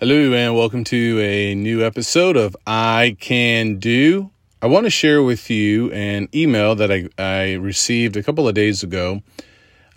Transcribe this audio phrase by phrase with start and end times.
[0.00, 4.30] Hello, and welcome to a new episode of I Can Do.
[4.62, 8.54] I want to share with you an email that I, I received a couple of
[8.54, 9.22] days ago.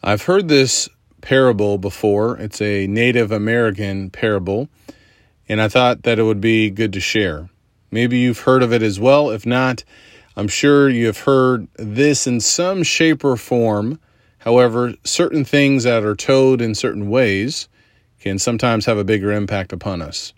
[0.02, 0.90] I've heard this
[1.22, 4.70] parable before, it's a Native American parable,
[5.48, 7.52] and I thought that it would be good to share.
[7.92, 9.30] Maybe you've heard of it as well.
[9.30, 9.84] If not,
[10.36, 14.00] I'm sure you have heard this in some shape or form.
[14.40, 17.68] However, certain things that are told in certain ways
[18.22, 20.32] can sometimes have a bigger impact upon us.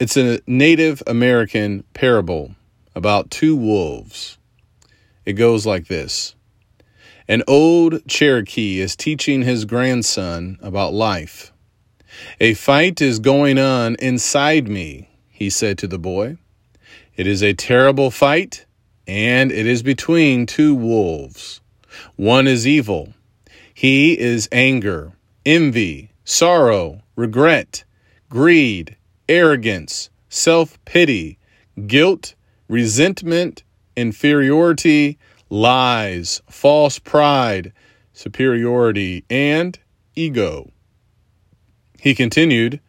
[0.00, 2.54] It's a Native American parable
[2.94, 4.38] about two wolves.
[5.26, 6.34] It goes like this
[7.28, 11.52] An old Cherokee is teaching his grandson about life.
[12.40, 16.38] A fight is going on inside me, he said to the boy.
[17.14, 18.64] It is a terrible fight,
[19.06, 21.60] and it is between two wolves.
[22.16, 23.12] One is evil.
[23.74, 25.12] He is anger
[25.46, 27.84] envy, sorrow, regret,
[28.28, 28.96] greed,
[29.28, 31.38] arrogance, self pity,
[31.86, 32.34] guilt,
[32.68, 33.62] resentment,
[33.96, 37.72] inferiority, lies, false pride,
[38.12, 39.78] superiority, and
[40.16, 40.72] ego.
[42.00, 42.80] He continued,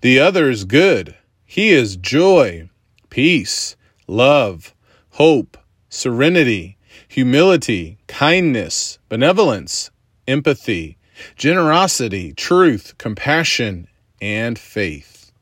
[0.00, 1.14] The other is good.
[1.44, 2.68] He is joy,
[3.10, 3.76] peace,
[4.08, 4.74] love,
[5.10, 5.56] hope,
[5.88, 9.90] serenity, humility, kindness, benevolence,
[10.26, 10.96] empathy,
[11.36, 13.88] generosity, truth, compassion,
[14.20, 15.32] and faith.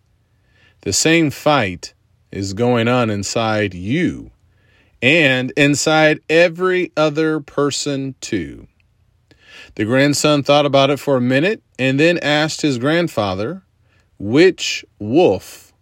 [0.82, 1.94] The same fight
[2.32, 4.30] is going on inside you
[5.02, 8.68] and inside every other person, too.
[9.74, 13.62] The grandson thought about it for a minute and then asked his grandfather,
[14.18, 15.72] Which wolf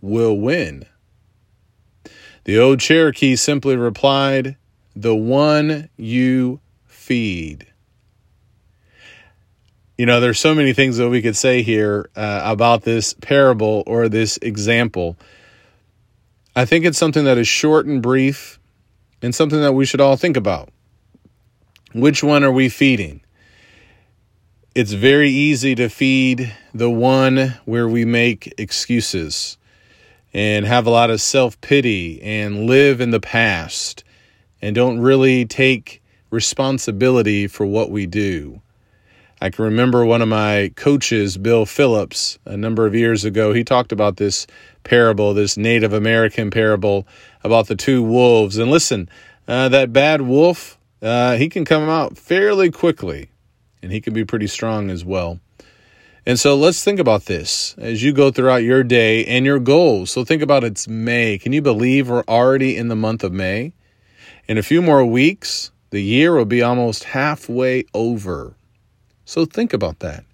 [0.00, 0.84] will win?
[2.44, 4.56] The old Cherokee simply replied,
[4.94, 7.66] The one you feed.
[9.98, 13.82] You know, there's so many things that we could say here uh, about this parable
[13.86, 15.16] or this example.
[16.54, 18.58] I think it's something that is short and brief
[19.22, 20.68] and something that we should all think about.
[21.94, 23.22] Which one are we feeding?
[24.74, 29.56] It's very easy to feed the one where we make excuses
[30.34, 34.04] and have a lot of self pity and live in the past
[34.60, 38.60] and don't really take responsibility for what we do.
[39.38, 43.64] I can remember one of my coaches, Bill Phillips, a number of years ago, he
[43.64, 44.46] talked about this
[44.82, 47.06] parable, this Native American parable
[47.44, 48.56] about the two wolves.
[48.56, 49.10] And listen,
[49.46, 53.28] uh, that bad wolf, uh, he can come out fairly quickly,
[53.82, 55.38] and he can be pretty strong as well.
[56.24, 60.10] And so let's think about this as you go throughout your day and your goals.
[60.10, 61.38] So think about it's May.
[61.38, 63.74] Can you believe we're already in the month of May?
[64.48, 68.55] In a few more weeks, the year will be almost halfway over.
[69.26, 70.24] So think about that.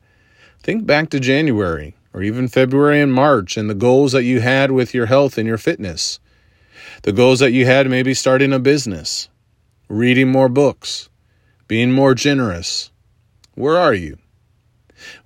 [0.63, 4.71] Think back to January or even February and March and the goals that you had
[4.71, 6.21] with your health and your fitness.
[7.03, 9.29] The goals that you had maybe starting a business,
[9.89, 11.09] reading more books,
[11.67, 12.91] being more generous.
[13.55, 14.19] Where are you?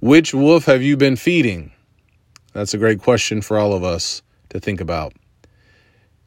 [0.00, 1.72] Which wolf have you been feeding?
[2.52, 5.12] That's a great question for all of us to think about.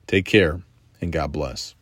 [0.07, 0.61] Take care
[1.01, 1.73] and God bless.